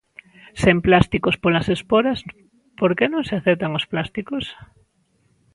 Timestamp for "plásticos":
0.87-1.35, 3.91-4.45